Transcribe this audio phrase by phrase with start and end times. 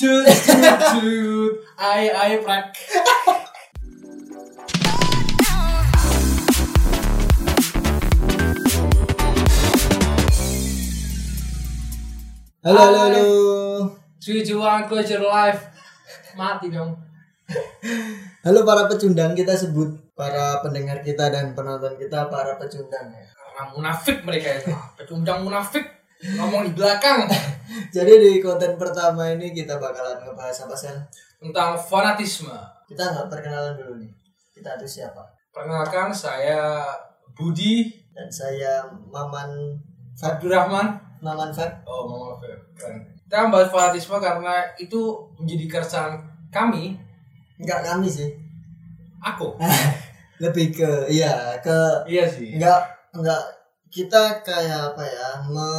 [0.00, 1.52] Cut, cut, cut.
[1.76, 2.72] Ai, ai, prak.
[12.64, 13.24] Halo, halo, halo.
[14.88, 15.68] Close your life.
[16.32, 16.96] Mati dong.
[18.40, 23.28] Halo para pecundang, kita sebut para pendengar kita dan penonton kita para pecundang ya.
[23.36, 24.72] Karena munafik mereka itu.
[24.96, 25.99] Pecundang munafik.
[26.20, 27.24] Ngomong di belakang.
[27.94, 30.92] Jadi di konten pertama ini kita bakalan ngebahas apa sih?
[31.40, 32.52] Tentang fanatisme.
[32.84, 34.10] Kita nggak perkenalan dulu nih.
[34.52, 35.24] Kita itu siapa?
[35.50, 36.84] Perkenalkan saya
[37.32, 39.72] Budi Dan saya Maman.
[40.20, 41.00] Abdurrahman.
[41.24, 41.80] Maman Fat.
[41.88, 42.52] Oh, Mama Fer.
[42.76, 43.00] Keren.
[43.24, 45.00] Kita membahas fanatisme karena itu
[45.40, 46.12] menjadi keresahan
[46.52, 46.98] kami.
[47.56, 48.28] Enggak kami sih.
[49.24, 49.56] Aku.
[50.42, 51.76] Lebih ke iya ke
[52.08, 52.56] Iya sih.
[52.56, 52.80] enggak
[53.12, 53.40] enggak
[53.90, 55.70] kita kayak apa ya me,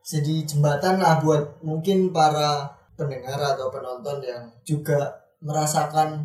[0.00, 2.64] jadi jembatan lah buat mungkin para
[2.96, 5.12] pendengar atau penonton yang juga
[5.44, 6.24] merasakan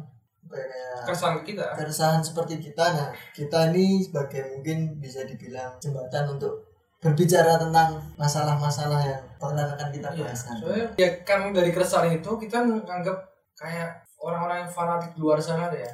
[0.50, 1.66] ya, kayak Keresahan kita.
[1.76, 6.64] keresahan seperti kita nah kita ini sebagai mungkin bisa dibilang jembatan untuk
[7.04, 12.32] berbicara tentang masalah-masalah yang pernah akan kita Iya, bahas soalnya ya kan dari keresahan itu
[12.40, 13.18] kita nganggap
[13.60, 15.92] kayak orang-orang yang fanatik di luar sana deh ya.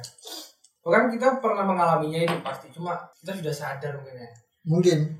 [0.86, 4.30] Bahkan kita pernah mengalaminya itu pasti, cuma kita sudah sadar mungkin ya.
[4.62, 5.16] Mungkin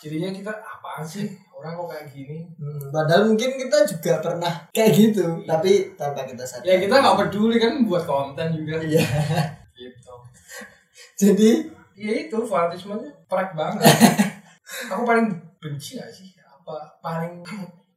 [0.00, 2.38] Jadinya kita apaan sih orang kok kayak gini?
[2.56, 7.18] Hmm, padahal mungkin kita juga pernah kayak gitu tapi tanpa kita sadar Ya kita nggak
[7.18, 8.80] peduli kan buat konten juga.
[8.80, 9.04] iya
[9.70, 10.12] Gitu.
[11.16, 11.50] jadi
[11.94, 13.84] Ya itu fanatismenya prek banget.
[14.88, 16.32] Aku paling benci gak sih?
[16.40, 17.44] Apa paling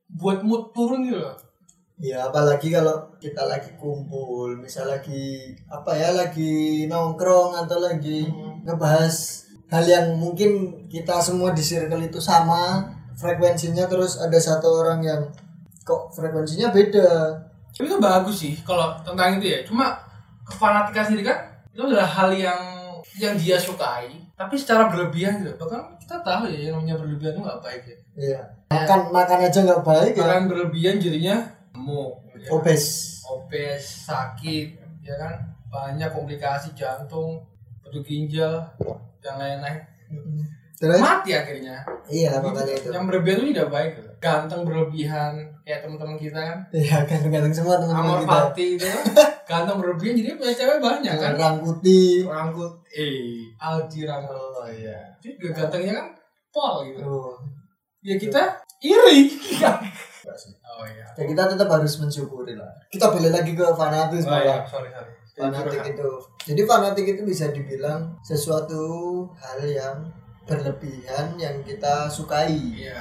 [0.09, 1.31] buat mood turun gitu loh.
[1.95, 8.59] Ya apalagi kalau kita lagi kumpul, misal lagi apa ya, lagi nongkrong atau lagi Hmm.
[8.65, 14.99] ngebahas hal yang mungkin kita semua di circle itu sama frekuensinya terus ada satu orang
[15.05, 15.21] yang
[15.83, 17.39] kok frekuensinya beda.
[17.73, 19.59] Tapi itu bagus sih kalau tentang itu ya.
[19.65, 19.97] Cuma
[20.45, 21.37] kefanatikan sendiri kan
[21.73, 22.61] itu adalah hal yang
[23.17, 25.53] yang dia sukai, tapi secara berlebihan gitu.
[25.57, 27.97] Bahkan kita tahu ya yang namanya berlebihan itu nggak baik ya.
[28.13, 28.41] Iya.
[28.73, 30.21] Makan makan aja nggak baik ya.
[30.25, 31.35] Makan berlebihan jadinya
[31.73, 32.49] gemuk, ya.
[32.53, 32.85] Obes.
[33.23, 35.33] obes, sakit, ya kan
[35.73, 37.41] banyak komplikasi jantung,
[37.83, 38.63] batu ginjal,
[39.19, 39.79] dan lain-lain.
[40.83, 40.99] Terus?
[40.99, 41.79] Mati akhirnya.
[42.11, 42.91] Iya makanya itu.
[42.91, 43.91] Yang berlebihan itu tidak baik.
[43.95, 44.11] Gitu.
[44.19, 45.33] Ganteng berlebihan
[45.63, 46.59] kayak teman-teman kita kan.
[46.75, 48.35] Iya ganteng-ganteng semua teman-teman Amor kita.
[48.51, 49.03] Fati itu kan
[49.49, 51.31] ganteng berlebihan jadi punya cewek banyak kan.
[51.63, 52.27] Putih.
[52.27, 54.35] Rangkut eh Aldi Rangkut.
[54.35, 54.99] Oh iya.
[55.23, 56.07] Jadi juga gantengnya kan
[56.51, 56.99] pol gitu.
[57.07, 57.39] Oh.
[58.03, 58.41] Ya kita
[58.83, 59.19] iri.
[60.67, 61.07] oh iya.
[61.15, 62.67] Ya kita tetap harus mensyukuri lah.
[62.91, 64.59] Kita balik lagi ke fanatis Oh malah.
[64.59, 65.15] iya, sorry sorry.
[65.33, 66.09] Fanatik itu
[66.45, 68.81] jadi fanatik itu bisa dibilang sesuatu
[69.33, 69.97] hal yang
[70.43, 72.99] berlebihan yang kita sukai Iya.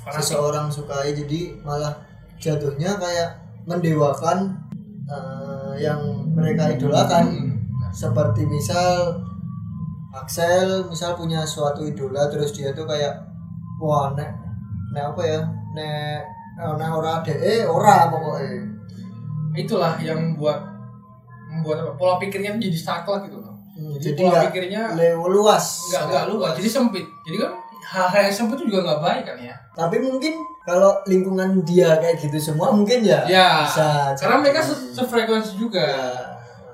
[0.00, 0.22] Fanatik.
[0.22, 1.92] seseorang sukai jadi malah
[2.36, 3.30] jatuhnya kayak
[3.64, 4.54] mendewakan
[5.04, 6.00] eh, yang
[6.32, 7.92] mereka idolakan Hmm.
[7.92, 9.18] seperti misal
[10.12, 13.12] Axel misal punya suatu idola terus dia tuh kayak
[13.76, 14.32] wah nek
[14.90, 16.24] nek apa ya nek
[16.56, 18.64] nek ora ade ora pokoknya
[19.54, 20.56] itulah yang membuat
[21.56, 23.54] membuat apa pola pikirnya tuh jadi saklek gitu loh.
[23.72, 24.82] Hmm, jadi, jadi pola pikirnya
[25.26, 25.64] luas.
[25.88, 27.04] nggak nggak luas jadi sempit.
[27.24, 27.52] Jadi kan
[27.86, 29.54] hal-hal yang sempit itu juga nggak baik kan ya?
[29.72, 30.34] Tapi mungkin
[30.64, 35.84] kalau lingkungan dia kayak gitu semua mungkin ya ya bisa karena mereka se- sefrekuensi juga.
[35.84, 36.12] Ya.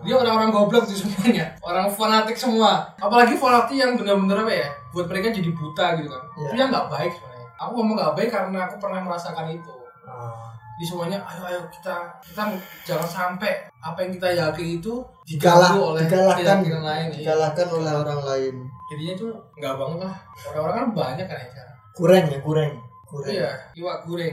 [0.02, 2.82] dia orang-orang goblok tuh semuanya orang fanatik semua.
[2.98, 6.22] Apalagi fanatik yang benar-benar apa ya buat mereka jadi buta gitu kan.
[6.42, 6.48] Ya.
[6.50, 7.46] itu yang nggak baik sebenarnya.
[7.54, 9.70] Aku ngomong nggak baik karena aku pernah merasakan itu.
[10.02, 10.50] Ah.
[10.80, 11.94] Di semuanya ayo ayo kita
[12.24, 12.42] kita
[12.88, 14.94] jangan sampai apa yang kita yakini itu
[15.28, 17.06] diganggu oleh dikalahkan keyakinan lain.
[17.12, 17.16] Iya.
[17.20, 18.54] dikalahkan oleh orang lain.
[18.90, 20.16] Jadinya tuh nggak banget lah.
[20.52, 22.72] Orang-orang kan banyak kan ya kurang ya kurang
[23.04, 24.32] kurang iya iwak goreng.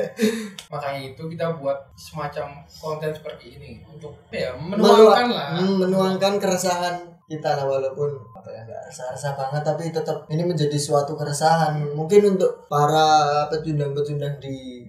[0.72, 5.48] Makanya itu kita buat semacam konten seperti ini untuk ya menuangkan lah.
[5.58, 11.18] menuangkan keresahan kita lah walaupun apa ya nggak resah-resah banget tapi tetap ini menjadi suatu
[11.18, 11.82] keresahan.
[11.98, 14.86] Mungkin untuk para pecundang-pecundang di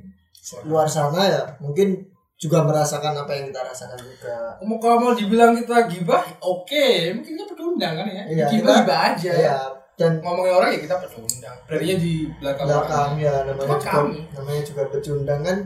[0.63, 2.01] luar sana ya mungkin
[2.35, 7.33] juga merasakan apa yang kita rasakan juga Mau kalau mau dibilang kita gibah, oke, mungkin
[7.33, 8.23] kita pecundang kan ya.
[8.23, 9.31] Iya, gibah kita- gibah aja.
[9.33, 9.57] ya
[9.93, 11.57] dan Ngomongin orang ya kita pecundang.
[11.65, 13.11] Berarti di belakang, belakang orang.
[13.17, 14.19] ya namanya Cuma juga kami.
[14.31, 15.57] namanya juga pecundang kan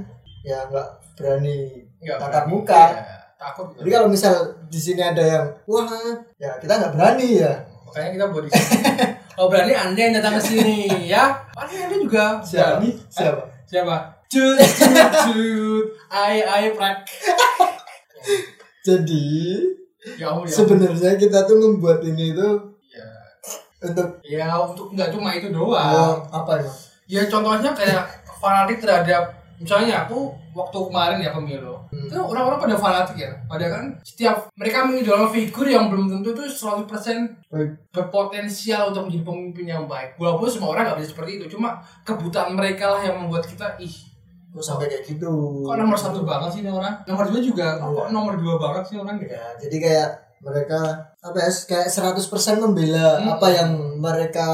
[0.41, 1.57] ya nggak berani
[1.99, 3.03] Nggak tatap muka Iya,
[3.37, 3.65] takut.
[3.67, 3.77] gitu.
[3.77, 4.33] jadi kalau misal
[4.65, 5.85] di sini ada yang wah
[6.35, 7.53] ya kita nggak berani ya
[7.83, 8.79] Makanya kita buat di sini.
[9.43, 11.35] oh berani anda yang datang ke sini ya?
[11.51, 12.89] Paling anda juga berani.
[13.11, 13.99] siapa Siapa?
[14.31, 15.85] Cut, cut, cut.
[16.07, 17.03] Ai, ai, prak.
[18.81, 19.27] jadi
[20.17, 20.47] Ya ya.
[20.47, 22.57] sebenarnya kita tuh membuat ini tuh
[22.87, 23.09] Ya.
[23.83, 26.17] untuk Ya untuk nggak cuma itu doang.
[26.25, 26.71] apa ya
[27.11, 28.07] Ya contohnya kayak
[28.39, 32.07] fanatik terhadap misalnya aku waktu kemarin ya pemilu Hmm.
[32.07, 36.43] itu orang-orang pada fanatik ya pada kan setiap mereka mengidolakan figur yang belum tentu itu
[36.47, 36.87] 100%
[37.45, 37.69] Baik.
[37.91, 42.55] berpotensial untuk menjadi pemimpin yang baik walaupun semua orang nggak bisa seperti itu cuma kebutaan
[42.55, 43.91] mereka lah yang membuat kita ih
[44.51, 45.31] Kok sampai kayak gitu.
[45.63, 46.99] Kok nomor satu banget sih ini orang?
[47.03, 49.31] Nomor dua juga kok nomor dua banget sih orang gitu?
[49.31, 50.09] Ya jadi kayak
[50.41, 50.79] mereka
[51.21, 52.17] apa ya kayak 100%
[52.57, 53.29] membela Hmm.
[53.31, 54.49] apa yang mereka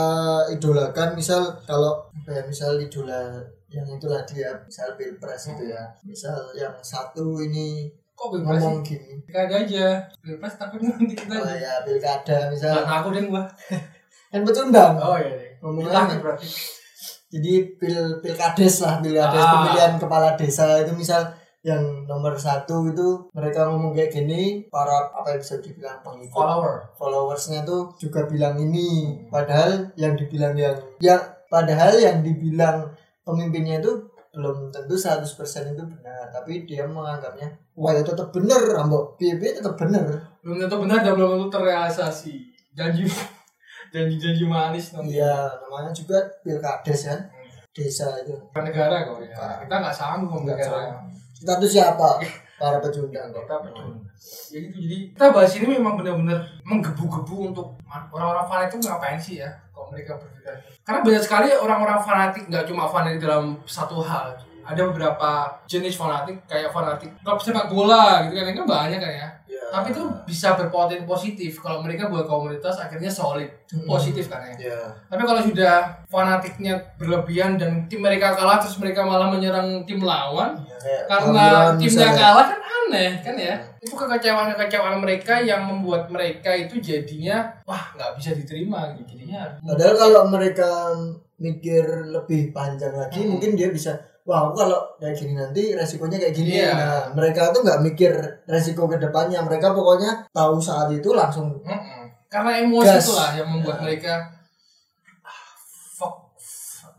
[0.47, 1.15] idolakan.
[1.15, 5.83] Misal kalau apa ya misal idola yang itulah dia misal pilpres itu ya.
[6.03, 8.67] Misal yang satu ini kok pilpres sih?
[8.67, 9.11] ngomong gini.
[9.23, 9.87] Pilkada aja.
[10.19, 11.35] Pilpres takut nanti kita.
[11.35, 12.71] Oh ya pilkada misal.
[12.75, 13.43] Nggak takut deh gua.
[14.27, 16.19] Kan pecundang oh iya Ngomongnya takut nih.
[16.21, 16.47] berarti
[17.27, 19.51] jadi pil pilkades lah pilkades Ah.
[19.51, 21.27] pemilihan kepala desa itu misal
[21.65, 26.75] yang nomor satu itu mereka ngomong kayak gini para apa yang bisa dibilang pengikut follower.
[26.95, 29.19] followersnya tuh juga bilang ini.
[29.27, 30.71] Padahal yang dibilang yang
[31.03, 31.19] ya
[31.51, 32.87] padahal yang dibilang
[33.27, 33.99] pemimpinnya itu
[34.31, 36.31] belum tentu 100% itu benar.
[36.31, 40.07] Tapi dia menganggapnya wah ya tetap benar Rambo PB tetap benar
[40.39, 42.35] belum tentu benar dan belum tentu terrealisasi.
[42.71, 43.03] Janji
[43.93, 45.19] janji-janji manis nanti.
[45.19, 47.19] Ya namanya juga pilkades kan?
[47.27, 47.45] Hmm.
[47.77, 48.33] desa itu.
[48.33, 49.61] Bukan negara kok ya.
[49.61, 50.97] Kita nggak sanggup negara.
[51.37, 52.17] kita tuh siapa?
[52.57, 53.45] Para pecundang kok.
[53.45, 54.07] Kita betul
[54.51, 57.67] ya gitu jadi kita bahas ini memang benar-benar menggebu-gebu untuk
[58.11, 59.49] orang-orang fanatik itu ngapain sih ya?
[59.71, 60.55] Kalau mereka berpikir?
[60.81, 64.33] Karena banyak sekali orang-orang fanatik nggak cuma fanatik dalam satu hal.
[64.67, 68.51] Ada beberapa jenis fanatik kayak fanatik klub sepak bola gitu kan.
[68.51, 69.27] Kan banyak kan ya.
[69.69, 71.51] Tapi itu bisa berpotensi positif.
[71.57, 73.47] Kalau mereka buat komunitas akhirnya solid.
[73.67, 73.83] Hmm.
[73.83, 74.71] positif kan ya?
[74.71, 79.99] Ya tapi kalau sudah fanatiknya berlebihan dan tim mereka kalah terus mereka malah menyerang tim
[79.99, 82.15] lawan Ya, kayak karena timnya misalnya.
[82.15, 83.55] kalah kan aneh kan ya?
[83.77, 88.95] Itu kekecewaan kekecewaan mereka yang membuat mereka itu jadinya wah nggak bisa diterima.
[88.95, 90.69] Gitu jadinya Padahal kalau mereka
[91.37, 93.35] mikir lebih panjang lagi, Hmm.
[93.35, 93.93] mungkin dia bisa,
[94.27, 96.59] wah aku kalau kayak gini nanti resikonya kayak gini.
[96.59, 96.71] Iya.
[96.75, 98.11] Nah, mereka tuh nggak mikir
[98.43, 99.39] resiko ke depannya.
[99.39, 102.03] Mereka pokoknya tahu saat itu langsung Mm-mm.
[102.27, 103.07] karena emosi Gas.
[103.07, 103.83] itulah yang membuat Ya.
[103.87, 104.13] mereka
[105.23, 105.43] ah,
[105.95, 106.35] fuck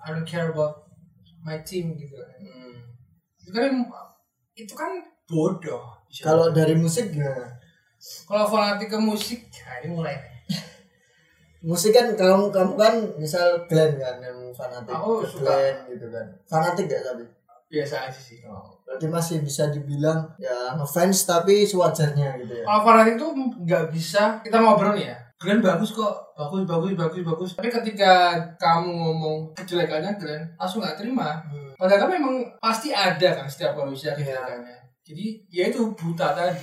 [0.01, 0.89] I don't care about
[1.45, 2.17] my team gitu
[3.39, 3.73] itu kan
[4.53, 4.91] itu kan
[5.25, 5.85] bodoh
[6.21, 7.53] kalau dari musik gimana?
[8.25, 10.17] kalau fanatik ke musik nah ini mulai.
[11.69, 15.45] Musik kan kamu kamu kan misal Glenn kan yang fanatik Aku suka.
[15.45, 16.25] Glenn gitu kan.
[16.49, 17.25] Fanatik gak tapi?
[17.69, 18.41] biasa aja sih
[18.81, 22.65] Berarti masih bisa dibilang ya ngefans tapi sewajarnya gitu ya.
[22.65, 25.17] Kalau fanatik tuh nggak bisa kita ngobrol nih ya.
[25.37, 27.51] Glenn bagus kok, bagus, bagus, bagus, bagus.
[27.55, 31.45] Tapi ketika kamu ngomong kejelekannya Glenn, langsung nggak terima.
[31.47, 31.71] Hmm.
[31.77, 34.35] Padahal kan memang pasti ada kan setiap manusia Iya.
[34.35, 34.77] kejelekannya.
[35.05, 36.57] Jadi ya itu buta tadi.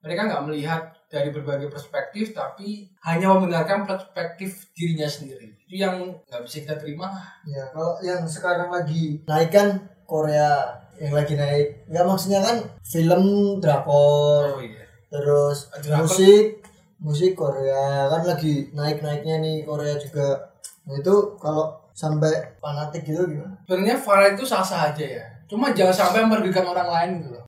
[0.00, 0.82] Mereka nggak melihat
[1.12, 5.52] dari berbagai perspektif, tapi hanya membenarkan perspektif dirinya sendiri.
[5.68, 7.12] Itu yang nggak bisa kita terima.
[7.44, 9.76] Ya, kalau yang sekarang lagi naik kan
[10.08, 11.84] Korea yang lagi naik.
[11.92, 13.24] Enggak maksudnya kan film
[13.60, 14.88] drakor, iya.
[15.12, 16.08] terus Drakor.
[16.08, 16.44] musik,
[16.96, 20.48] musik Korea kan lagi naik-naiknya nih Korea juga.
[20.88, 23.52] Nah, itu kalau sampai fanatik gitu gimana?
[23.68, 25.24] Sebenarnya fanatik itu sah-sah aja ya.
[25.44, 27.41] Cuma jangan sampai merugikan orang lain gitu.